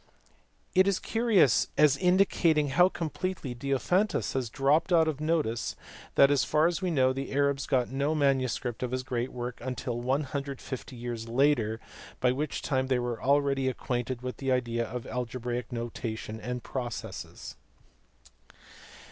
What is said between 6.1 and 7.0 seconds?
that as far as we